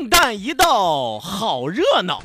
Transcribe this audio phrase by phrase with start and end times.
[0.00, 2.22] 圣诞一到，好热闹，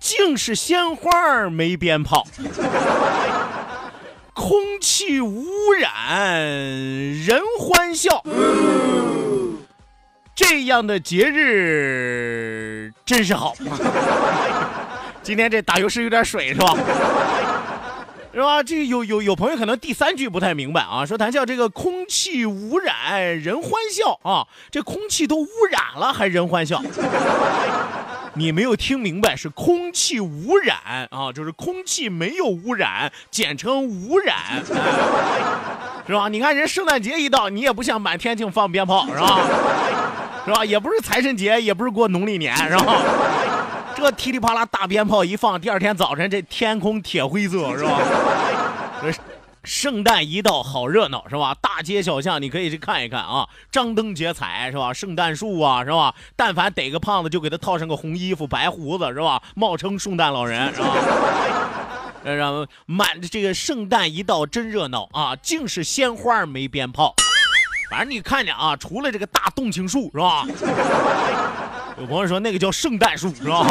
[0.00, 2.26] 竟是鲜花没鞭炮，
[4.34, 5.46] 空气污
[5.78, 6.42] 染，
[7.24, 8.20] 人欢笑。
[10.34, 13.54] 这样的节日真是好。
[15.22, 16.74] 今天这打油诗有点水是吧？
[18.32, 18.62] 是吧？
[18.62, 26.82] 这有有有朋友可能第三句不太明白啊，说谈笑这个空气污染人欢笑啊，这空气都污染了还人欢笑？
[28.34, 34.64] 你没有听明白，是空气污染啊，就是空气没有污染，简称污染，
[36.06, 36.28] 是吧？
[36.30, 39.40] 你看人圣诞节一到，你也不像满天净放鞭炮，是吧？
[40.46, 40.64] 是吧？
[40.64, 43.02] 也不是财神节，也不是过农历年，是吧？
[44.02, 48.00] 这噼里啪啦大鞭炮一放，第二天早晨这天空铁灰色，是吧？
[49.62, 51.54] 圣诞一到，好热闹，是吧？
[51.60, 54.92] 大街小巷你可以去看一看啊，张灯结彩，是吧？
[54.92, 56.12] 圣诞树啊，是吧？
[56.34, 59.40] 但凡逮个胖子，就给他套上个红衣服、白胡子，是吧？
[59.54, 60.96] 冒充圣诞老人，是吧？
[62.24, 67.14] 然后满这个圣诞一到真热闹啊，尽是鲜花没鞭炮。
[67.88, 70.44] 反正你看见啊，除了这个大动情树，是吧？
[71.98, 73.66] 有朋友说那个叫圣诞树，是吧？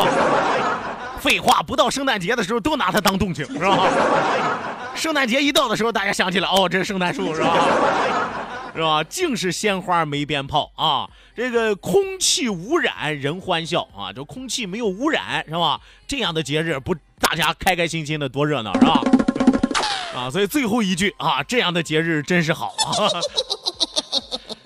[1.20, 3.88] 废话，不到圣诞节的时候都拿它当动静，是吧？
[4.96, 7.56] 圣诞节一到的时候，大家想起来，哦，这是圣诞树，是吧？
[8.74, 9.04] 是吧？
[9.04, 11.10] 净是鲜花没鞭炮啊！
[11.36, 15.80] 这个空气污染人欢笑啊，这空气没有污染，是吧？
[16.08, 19.02] 这样的节日不，大家开开心心的多热闹，是吧？
[20.16, 23.10] 啊，所以最后一句啊，这样的节日真是好啊。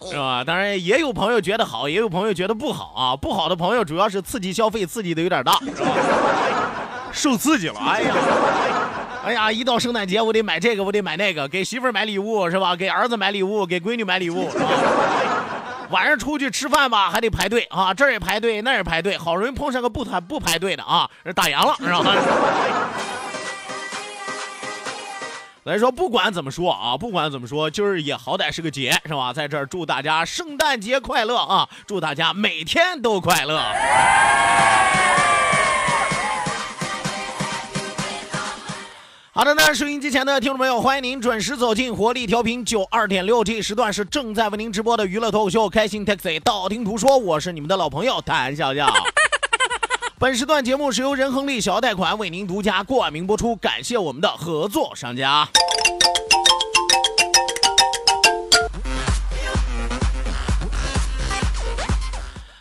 [0.10, 0.44] 是吧？
[0.44, 3.16] 当然也有朋友觉得好，也有朋友觉得不好啊。
[3.16, 5.92] 不好的朋友主要是刺激消费，刺激的有点大，是吧？
[7.12, 8.14] 受刺激了，哎呀，
[9.26, 12.76] 哎呀，一到圣诞节我得买这个，我得买那个，给媳妇儿买礼物是吧？
[12.76, 14.66] 给儿子买礼物，给闺女买礼物，是吧？
[15.92, 22.04] 晚上出去吃饭吧，还得排队啊，这儿也排队，那儿也排队，好容易碰上个不排不排队的啊，打烊了，是吧？
[25.66, 29.34] 来说不管怎么说啊，不管怎么说，今儿也好歹是个节，是吧？
[29.34, 31.68] 在这儿祝大家圣诞节快乐啊！
[31.88, 33.60] 祝大家每天都快乐。
[39.32, 48.88] 好的那，收音机前的听众朋友，欢迎您准时走进活力调频九二点六，这时段是正在为您直播的娱乐脱口秀《开心 Taxi》，道听途说，我是你们的老朋友谭笑笑。
[50.18, 55.46] 本时段节目是由仁恒利小额贷款为您独家冠名播出，感谢我们的合作商家。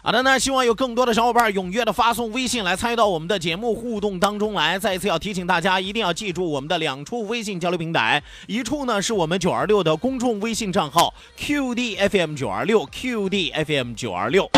[0.03, 4.77] 好的那，希望有更多的小伙伴踊跃的发送微信来参与到我们的节目互动当中来。
[4.77, 14.51] 再一次要提醒大家，一定要记住我们的两处微信交流平台，一处呢是我们九二六的公众微信账号 QDFM 九二六 QDFM 九二六。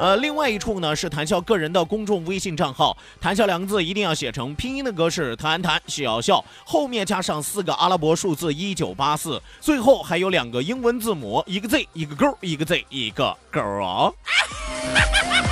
[0.00, 14.14] 呃，另外一处呢是谈笑个人的公众微信账号，谈笑两个字一定要写成拼音的格式，谈谈笑笑，后面加上四个阿拉伯数字一九八四，最后还有两个英文字母，一个 Z 一个勾，一个 Z 一个勾哦。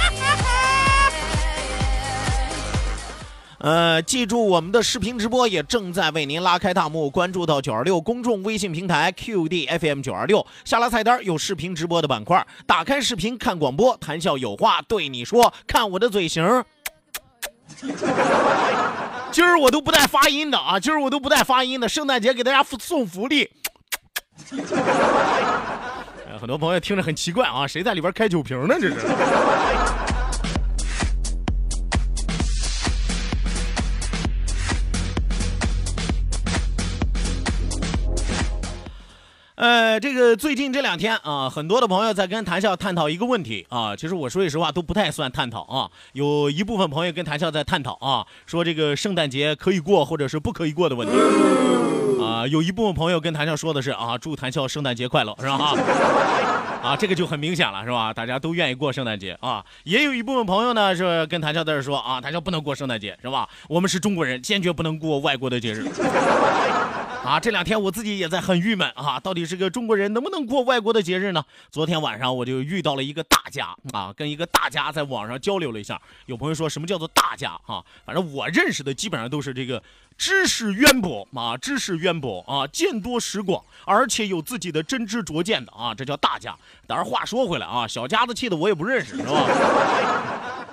[3.59, 16.65] 呃，记住我们的视频直播也正在为您拉开大幕，关注到九二六公众微信平台 QDFM 九二六，下拉菜单有视频直播的板块，打开视频看广播，谈笑有话对你说，看我的嘴型。
[19.33, 23.51] 今儿我都不带发音的啊，今儿我都不带发音的，圣诞节给大家送福利。
[26.41, 28.77] 很多朋友听着很奇怪啊，谁在里边开酒瓶呢？
[28.81, 28.95] 这是。
[39.59, 43.97] 呃，这个最近这两天啊，很多的朋友在跟谭笑探讨一个问题啊。
[43.97, 45.91] 其实我说句实话，都不太算探讨啊。
[46.13, 51.13] 有一部分朋友跟谭笑在探讨啊，说这个圣诞节可以过或者是不可以过的问题
[52.23, 52.47] 啊。
[52.47, 55.75] 有一部分朋友跟谭笑说的是啊，祝谭笑圣诞节快乐，是吧？
[56.81, 58.15] 啊，这个就很明显了，是吧？
[58.15, 59.65] 大家都愿意过圣诞节啊。
[59.83, 63.49] 也有一部分朋友呢是跟谭笑在这说啊，谭笑不能过圣诞节，是吧？
[63.69, 65.85] 我们是中国人，坚决不能过外国的节日。
[67.29, 71.45] 啊，这两天我自己也在很郁闷啊，到底是个中国人能不能过外国的节日呢？
[71.71, 76.01] 昨天晚上我就遇到了一个大家啊，跟一个大家在网上交流了一下。
[76.25, 77.85] 有朋友说什么叫做大家啊？
[78.07, 79.83] 反正我认识的基本上都是这个
[80.17, 86.57] 知识渊博啊，知识渊博啊，见多识广，而且有自己的真知灼见的啊，这叫大家。
[86.87, 89.45] 当然话说回来啊，小家子气的我也不认识，是吧？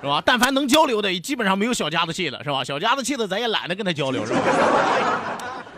[0.00, 0.22] 是吧？
[0.24, 2.64] 但凡能交流的，基本上没有小家子气的，是吧？
[2.64, 4.40] 小家子气的咱也懒得跟他交流，是吧？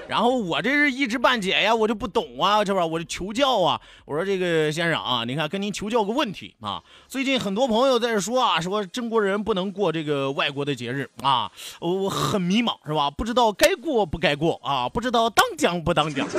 [0.09, 2.85] 然后我这是一知半解呀，我就不懂啊，是吧？
[2.85, 3.79] 我就求教啊。
[4.07, 6.83] 我说这个先生啊，你看跟您求教个问题啊。
[7.07, 13.11] 最近很多朋友在说啊，说中国人不能过这个外国的节日啊，我我很迷茫，是吧？
[13.11, 16.39] 不知道该过不该过啊，不知道当讲不当讲，是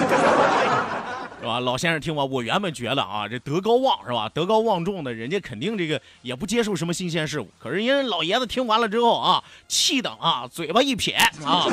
[1.45, 1.59] 吧？
[1.59, 4.27] 老先生听我，我原本觉得啊，这德高望是吧？
[4.33, 7.47] 德高望重的人家肯定这个也不接受什么新鲜事物。
[7.59, 11.13] 可是人家老爷子听完了之后啊，气的啊，嘴巴一撇
[11.45, 11.67] 啊。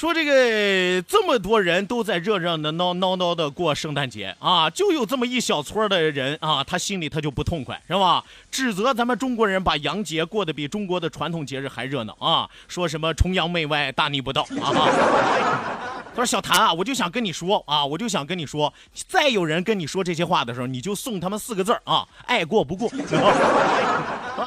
[0.00, 8.24] 说这个这么多人都在热热闹闹闹闹的过圣诞节啊，就有这么一小撮的人啊，他心里他就不痛快，是吧？
[8.50, 14.72] 指责咱们中国人把洋节过得比中国的传统节日还热闹啊，说什么崇洋媚外、大逆不道啊。
[16.16, 18.72] 他说：“小谭啊，我就想跟你说啊，我就想跟你说，
[19.06, 22.90] 再有人跟你说这些话的时候，你就送他们四个字啊，爱过不过。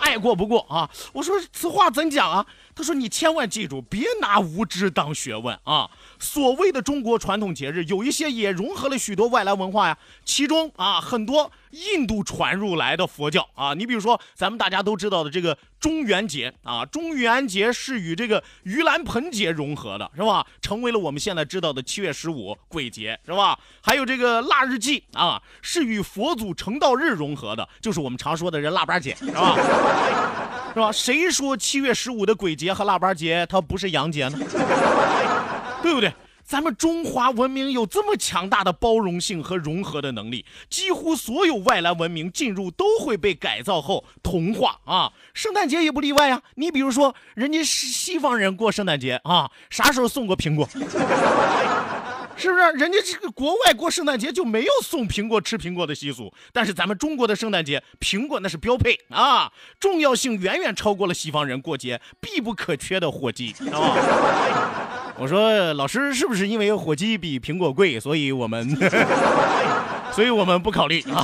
[0.01, 0.89] 爱过不过啊！
[1.13, 2.45] 我说此话怎讲啊？
[2.75, 5.89] 他说你千万记住，别拿无知当学问啊！
[6.17, 20.43] 所谓的中国传统节日，有一些也融合了许多外来文化呀，其中啊很多印度传入来的佛教啊，你比如说咱们大家都知道的这个中元节啊，中元节是与这个盂兰盆节融合的，是吧？
[20.59, 23.59] 成为了我们现在知道的七月十五鬼节，是吧？
[23.81, 29.55] 还有这个腊日祭啊，是与佛祖成道日融合的，就是我们常说的这腊八节，是吧？
[30.73, 30.91] 是吧？
[30.91, 34.37] 谁说七月十五的鬼节和腊八节它不是洋节呢？
[35.81, 36.11] 对不对？
[36.43, 45.13] 咱们中华文明有这么强大的包容性和融合的能力，几乎所有外来文明进入都会被改造后同化啊！
[45.33, 46.41] 圣诞节也不例外呀。
[46.55, 50.67] 你比如说，人家西方人过圣诞节啊，啥时候送过苹果？
[52.35, 52.63] 是不是？
[52.73, 65.13] 人家这个国外过圣诞节就没有送苹果、吃苹果的习俗，但是咱们中国的圣诞节，苹果那是标配啊，重要性远远超过了西方人过节必不可缺的火鸡啊！
[65.19, 68.75] 我说老师，是不是因为火鸡比苹果贵，所以我们，
[70.11, 71.23] 所以我们不考虑啊？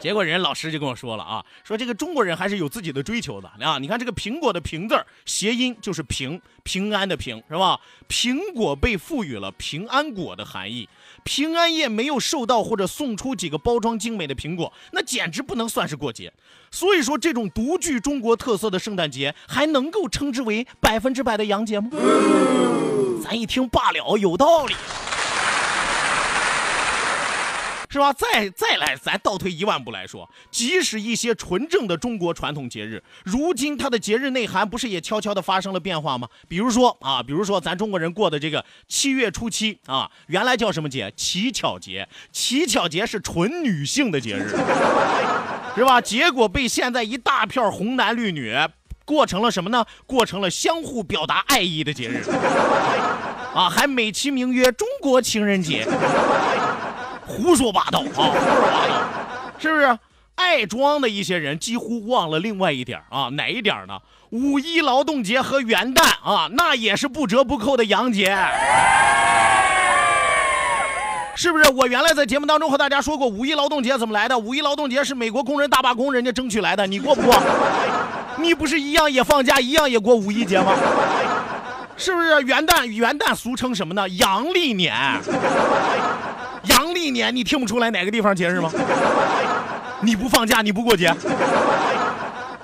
[0.00, 3.78] 结果人家老师就跟我说了啊，说这个中国人还是有自己的追求的啊。
[3.78, 7.80] 你看这个苹果的苹字，谐音就是平平安的平，是吧？
[8.08, 10.88] 苹果被赋予了平安果的含义。
[11.24, 16.32] 平安夜没有收到或者送出几个包装精美的苹果，那简直不能算是过节。
[16.70, 21.90] 所以说，这种独具中国特色的圣诞节，还能够称之为百分之百的洋节吗？
[23.24, 24.74] 咱一听罢了，有道理。
[27.88, 28.12] 是吧？
[28.12, 36.28] 再再来，咱倒退一万步来说，即使一些纯正的中国传统节日，如今它的节日内涵不是也悄悄的发生了变化吗？
[36.48, 41.12] 比如说啊，比如说咱中国人过的这个七月初七啊，原来叫什么节？
[41.16, 42.08] 乞巧节。
[42.32, 44.48] 乞巧节是纯女性的节日，
[45.74, 46.00] 是吧？
[46.00, 48.54] 结果被现在一大片红男绿女
[49.04, 49.84] 过成了什么呢？
[50.06, 52.24] 过成了相互表达爱意的节日，
[53.54, 55.86] 啊，还美其名曰中国情人节。
[57.26, 58.04] 胡说八道啊！
[58.04, 58.24] 胡说
[58.62, 58.94] 八道，
[59.58, 59.98] 是不是？
[60.36, 63.98] 爱装的一些人几乎忘了另外一点啊，哪一点呢？
[64.30, 68.36] 五一劳动节和元旦啊，那也是不折不扣的洋节，
[71.34, 71.70] 是不是？
[71.70, 74.38] 我原来在节目当中和大家说过，五一劳动节怎么来的？
[74.38, 77.34] 五一劳动节是美国工人大罢工人家争取来的，你过不过？
[78.38, 80.74] 你不是一样也放假，一样也过五一节吗？
[81.96, 82.42] 是不是？
[82.42, 84.06] 元旦，元旦俗称什么呢？
[84.10, 84.94] 阳历年。
[87.06, 88.70] 阳历年，你听不出来哪个地方节日吗？
[90.02, 91.14] 你不放假，你不过节，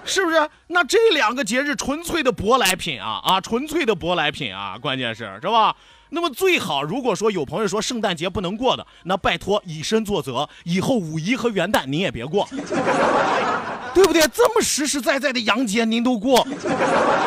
[0.04, 0.49] 是不是？
[0.68, 4.76] 那这两个节日纯粹的舶来品啊啊，纯粹的舶来品啊！
[4.80, 5.75] 关键是是吧？
[6.11, 12.46] 那么最好，如果说有朋友说圣诞节不能过的，那拜托以身作则，以后五一和元旦您也别过，
[13.94, 14.22] 对不对？
[14.34, 16.46] 这么实实在在的洋节您都过，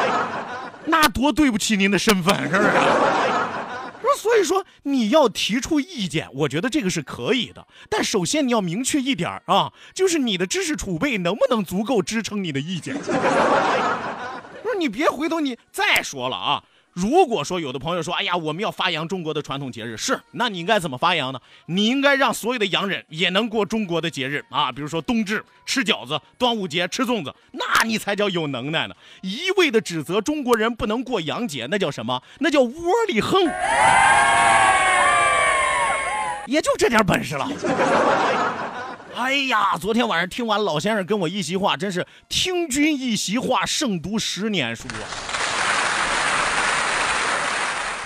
[0.86, 2.70] 那多对不起您的身份，是不是？
[4.26, 7.68] 所以说你要提出意见，我觉得这个是可以的。
[7.92, 12.98] 但首先你要明确一点儿啊，就是你的知识储备能不能足够支撑你的意见。
[14.64, 16.64] 不是你别回头你再说了啊。
[16.96, 21.40] 如果说有的朋友说，哎呀，我们要发扬中国的传统节日，是，那你应该怎么发扬呢？
[21.66, 28.96] 你应该让所有的洋人也能过中国的节日啊，比如说冬至吃饺子，端午节吃粽子，那你才叫有能耐呢。
[29.22, 32.24] 一味的指责中国人不能过洋节，那叫什么？
[32.40, 32.72] 那叫窝
[33.10, 33.44] 里横，
[36.48, 37.52] 也就这点本事了。
[39.18, 45.35] 哎呀，昨天晚上听完老先生跟我一席话，真是听君一席话，胜读十年书啊。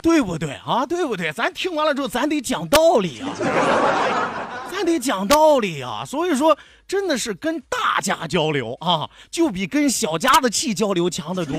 [0.01, 0.85] 对不对啊？
[0.85, 1.31] 对不对？
[1.31, 3.29] 咱听完了之后，咱得讲道理啊，
[4.71, 6.03] 咱得讲道理啊。
[6.05, 11.57] 所以说，真的是跟大家交流啊，就比跟小家子气交流强得多，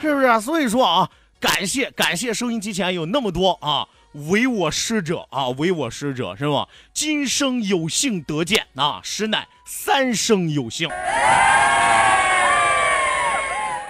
[0.00, 0.40] 是不是？
[0.40, 1.10] 所以说啊，
[1.40, 3.88] 感谢感谢收音机前有那么多啊，
[4.30, 6.68] 唯我师者啊，唯我师者是吧？
[6.92, 10.88] 今生有幸得见啊，实乃三生有幸。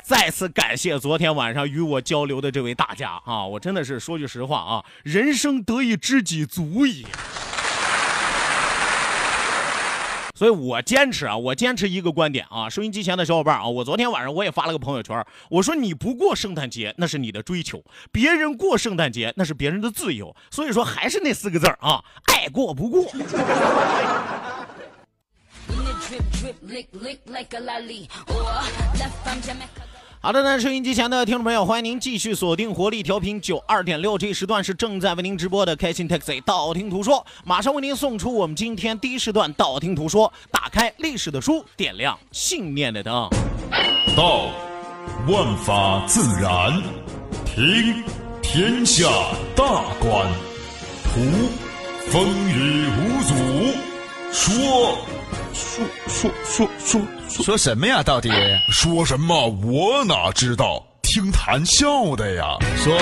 [0.04, 3.46] 再次感谢昨天晚上与我交流的这位大家啊！
[3.46, 7.06] 我真的是说句实话啊，人生得一知己足矣。
[10.34, 17.82] 所以我坚持啊，我坚持一个观点啊，收音机前的小伙伴啊，我昨天晚上我也发了个朋友圈，我说你不过圣诞节那是你的追求，
[18.12, 20.36] 别人过圣诞节那是别人的自由。
[20.50, 23.10] 所以说还是那四个字啊，爱过不过。
[30.24, 43.28] 好的呢，收音机前的听众朋友，欢迎您继续锁定活力调频九二点六，这一时段是正在为您直播的开心 taxi 道听途说，马上为您送出我们今天第一时段道听途说，打开历史的书，点亮信念的灯。
[44.16, 44.46] 道，
[45.28, 46.72] 万法自然；
[47.44, 48.02] 听，
[48.40, 49.04] 天下
[49.54, 50.26] 大观；
[51.04, 51.20] 图，
[52.06, 53.34] 风雨无阻；
[54.32, 54.96] 说，
[55.74, 56.30] 说说
[56.78, 57.44] 说说。
[57.44, 58.00] 说什么呀？
[58.00, 58.30] 到底
[58.70, 59.48] 说什么？
[59.48, 60.86] 我哪知道？
[61.02, 62.56] 听谈笑的呀。
[62.76, 62.96] 说，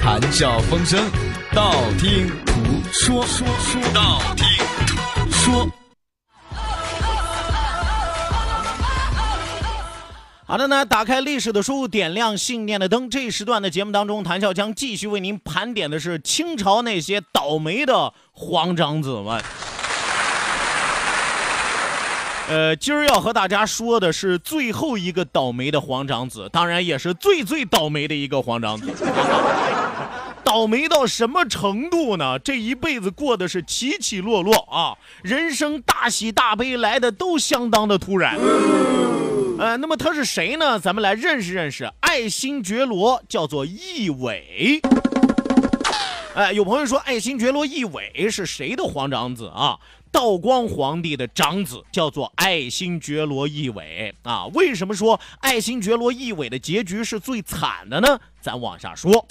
[0.00, 1.10] 谈笑风生，
[1.52, 2.52] 道听途
[2.92, 3.26] 说。
[3.26, 4.46] 说说道听
[4.86, 5.68] 途说。
[10.46, 13.10] 好的呢，打开历史的书，点亮信念的灯。
[13.10, 19.42] 这一时段的节目当中，谈笑将继续为您盘点的是清朝那些倒霉的皇长子们。
[22.52, 28.92] 呃，今儿要和大家说的是最后一个倒霉的皇长子，当然也是最最倒霉的一个皇长子。
[30.44, 32.38] 倒霉到什么程度呢？
[32.38, 34.92] 这一辈子过的是起起落落啊，
[35.22, 38.36] 人生大喜大悲来的都相当的突然。
[39.58, 40.78] 呃，那么他是谁呢？
[40.78, 41.90] 咱们来认识认识。
[42.00, 44.78] 爱新觉罗叫做奕纬。
[46.34, 49.78] 哎，有朋友说爱新觉罗奕纬是谁的皇长子啊？
[50.12, 58.20] 道光皇帝的长子叫做爱新觉罗奕纬啊，为什么说爱新觉罗奕纬的结局是最惨的呢？
[58.40, 59.26] 咱往下说。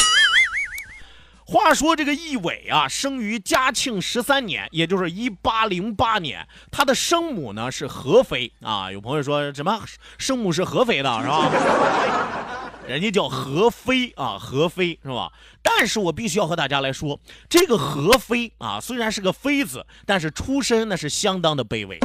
[1.45, 8.91] 话说这个奕纬啊，生于嘉庆十三年，也就是一八零八年，他的生母呢是合肥啊。
[8.91, 9.81] 有朋友说什么
[10.17, 12.60] 生母是合肥的，是吧？
[12.91, 15.31] 人家叫何飞啊，何飞是吧？
[15.61, 17.17] 但是我必须要和大家来说，
[17.47, 21.97] 这个何飞啊，虽然是个妃子，但是出身那是相当的卑微。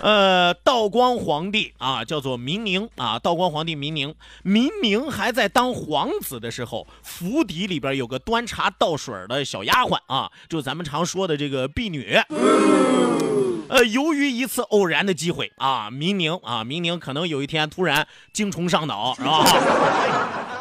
[0.00, 12.16] 呃，道光皇帝啊，叫做明宁啊，道光皇帝明宁，明宁还在当皇子的时候，府邸里边有个端茶倒水的小丫鬟啊，就咱们常说的这个婢女。
[13.68, 19.44] 呃，由于一次偶然的机会啊，明宁啊，明宁可能有一天突然精虫上脑，是吧？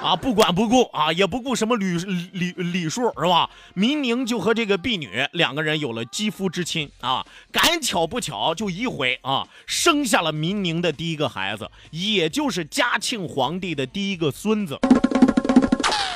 [0.01, 1.97] 啊，不管不顾啊，也不顾什么礼
[2.31, 3.49] 礼礼数，是吧？
[3.73, 14.79] 明宁就和这个婢女两个人有了肌肤之亲啊，赶巧不巧，就一回啊，生下了明宁的第一个孩子，也就是嘉庆皇帝的第一个孙子。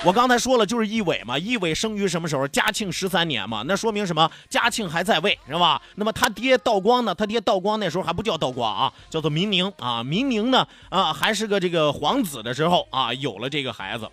[0.04, 2.48] 我刚才说了，就是奕纬嘛，奕纬生于什么时候？
[2.48, 4.30] 嘉庆十三年嘛，那说明什么？
[4.50, 5.80] 嘉庆还在位，是吧？
[5.94, 7.14] 那么他爹道光呢？
[7.14, 10.04] 他爹道光那时候还不叫道光啊，叫做明宁啊。
[10.04, 14.10] 明宁呢，啊，还是个这个皇子的时候啊，有了这个孩子。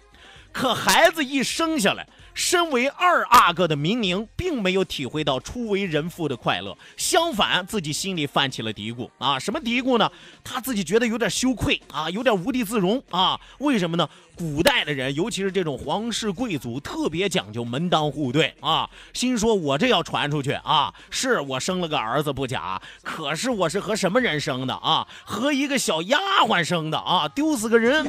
[0.52, 10.10] 可孩子一生下来，身为二阿哥的明宁并没有体会到初为人父的快乐，相反，自己心里泛起了嘀咕啊，什么嘀咕呢？
[10.42, 13.38] 他自己觉得有点羞愧啊，有点无地自容啊。
[13.58, 14.08] 为什么呢？
[14.34, 18.88] 古代的人，尤其是这种皇室贵族，特别讲究门当户对啊。
[19.12, 25.06] 心说，我这要传出去啊，是我生了个儿子不假，可是我是和什么人生的啊？
[25.24, 28.06] 和一个小丫鬟生的啊，丢死个人。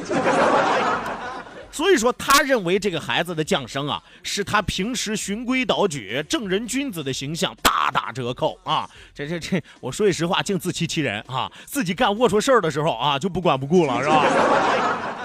[1.72, 8.88] 所以说，他认为这个孩子的降生啊，是他平时循规蹈矩、正人君子的形象大打折扣啊！
[9.14, 11.50] 这这这，我说句实话，净自欺欺人啊！
[11.64, 14.24] 自己干龌龊事儿的时候啊，就不管不顾了，是吧？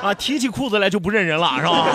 [0.02, 1.88] 啊，提起裤子来就不认人了，是吧？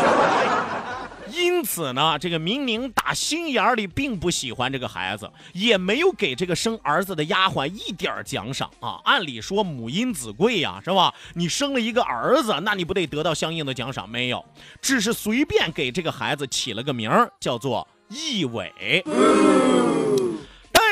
[1.32, 9.00] 因此呢，这个明明打心眼里并不喜欢这个孩子，也没有给这个生儿子的丫鬟一点奖赏啊。
[9.04, 11.14] 按理说母因子贵呀，是吧？
[11.34, 14.08] 你生了一个儿子，那你不得得到相应的奖赏？
[14.08, 14.44] 没有，
[14.80, 19.04] 只是随便给这个孩子起了个名儿，叫做义伟。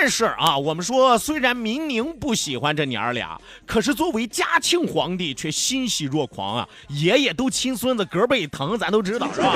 [0.00, 3.36] 但是啊，我们说，虽然明宁不喜欢这娘儿俩，
[3.66, 6.68] 可是作为嘉庆皇帝却欣喜若狂啊！
[6.86, 9.52] 爷爷都亲孙子，隔辈疼，咱都知道是吧？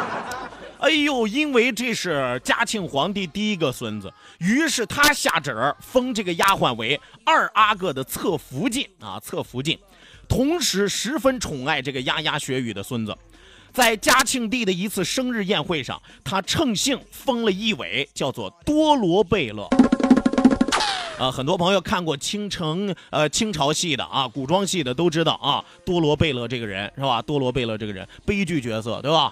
[0.80, 9.78] 哎呦，因为这是嘉庆皇帝第一个孙子，于是他下旨封这个丫鬟为二阿哥的侧福晋啊，侧福晋，
[10.26, 13.14] 同时十分宠爱这个牙牙学语的孙子。
[13.76, 19.68] 在嘉庆帝的一次生日宴会上，他乘兴封了一位，叫做多罗贝勒。
[21.18, 27.20] 啊，很多朋友看过清城呃清朝戏的啊，古装戏的都知道啊，多罗贝勒这个人是吧？
[27.20, 29.30] 多罗贝勒这个人悲剧角色对吧？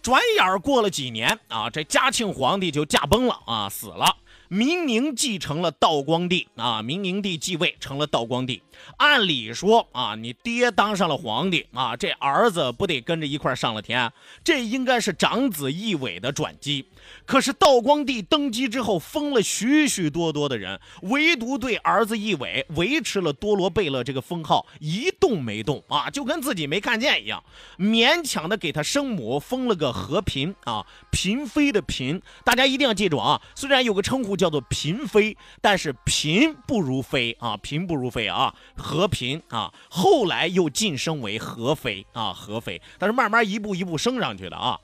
[0.00, 4.16] 转眼过了几年啊，这嘉庆皇帝就驾崩了啊，死了。
[4.48, 8.62] 明宁继承了道光帝啊，明宁帝继位成了道光帝。
[8.96, 14.10] 按理说啊，你爹当上了皇帝啊，这儿子不得跟着一块上了天？
[14.42, 16.86] 这应该是长子奕伟的转机。
[17.26, 27.42] 可是道光帝登基之后，封了许许多多的人，唯独对儿子奕伟维持了多罗贝勒这个封号，一动没动啊，就跟自己没看见一样，
[27.78, 44.78] 勉强的给他生母封了个和嫔啊，嫔妃的嫔，大家一定要记住啊，虽然有个称呼叫做嫔妃，但是嫔不如妃啊，嫔不如妃啊，和嫔啊，后来又晋升为和妃啊，和妃，但是慢慢一步一步升上去的啊。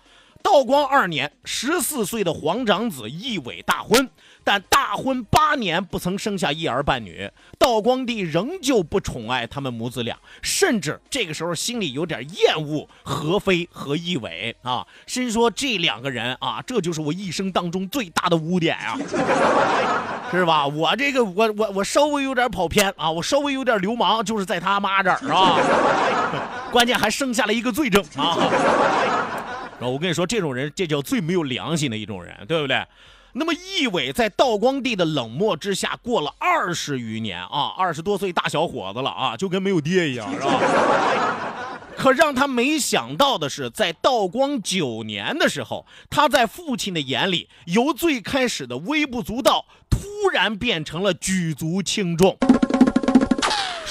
[0.45, 4.11] 道光二年，十四岁的皇长子义伟大婚，
[4.45, 7.31] 但大婚八年不曾生下一儿半女。
[7.59, 18.99] 道光帝仍旧不宠爱他们母子俩，甚至这个时候心里有点厌恶和妃和义伟啊，心说这两个人啊，这就是我一生当中最大的污点啊，
[20.31, 20.67] 是吧？
[20.67, 25.59] 我这个我我我稍微有点跑偏啊，我稍微有点流氓，就是在他妈这儿啊，
[26.71, 28.37] 关键还生下了一个罪证啊。
[29.81, 32.85] 我跟你说，这种人这叫最没有良心的一种人，对不对？
[33.35, 40.61] 那么义伟在道光帝的冷漠之下过了二十余年啊，二十多岁大小伙子了啊，就跟没有爹一样，是吧？
[41.99, 52.37] 可让他没想到的是，在道光九年的时候，他在父亲的眼里，由最开始的微不足道，突然变成了举足轻重。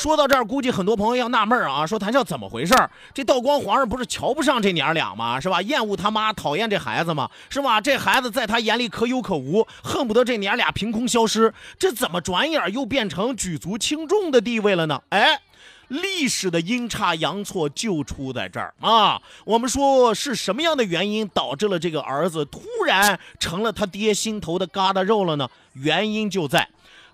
[0.04, 2.76] 说到这儿，估计很多朋友要纳闷啊，说谭笑怎么回事？
[3.14, 5.40] 这道光皇上不是瞧不上这娘俩吗？
[5.40, 5.62] 是吧？
[5.62, 7.30] 厌恶他妈，讨厌这孩子吗？
[7.50, 7.80] 是吧？
[7.80, 11.54] 这孩子在他眼里可有可无，恨不得这娘俩凭空消失。
[11.80, 15.02] 这怎么转眼又变成举足轻重的地位了呢？
[15.08, 15.40] 哎，
[15.88, 19.22] 历史的阴差阳错就出在这儿啊！
[19.46, 25.50] 我们说是什么样的原因导致了这个儿子突然成了他爹心头的疙瘩肉了呢？
[25.72, 26.68] 原因就在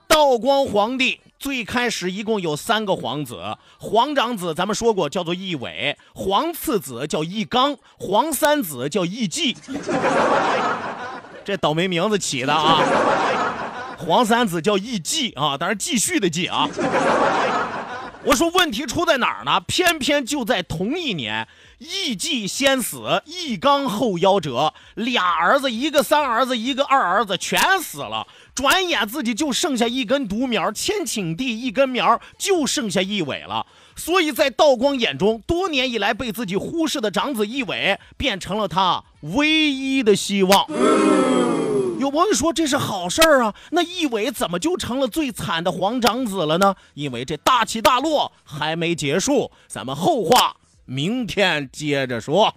[0.10, 1.22] 道光皇帝。
[1.39, 9.56] 最开始一共有三个皇子，皇长子咱们说过叫做义伟，皇次子叫义刚，皇三子叫义季。
[11.45, 12.84] 这倒霉名字起的啊！
[13.98, 16.67] 皇三子叫义季啊，当然继续的继啊。
[18.26, 19.62] 我说问题出在哪儿呢？
[19.62, 21.48] 偏偏就在同一年，
[21.80, 28.28] 义继先死，义刚后夭折，俩儿子，一个三儿子，一个二儿子，全死了。
[28.54, 33.65] 转眼自己就剩下一根独苗，千顷地一根苗，就剩下一尾了。
[33.96, 40.68] 所以在道光眼中，多年以来被自己忽视的长子一尾，变成了他唯一的希望。
[42.00, 46.76] 有朋友说这是好事儿啊，那一尾怎么就成了最惨的皇长子了呢？
[46.94, 50.58] 因为这大起大落还没结束，咱们后话
[50.89, 52.52] 明天接着说。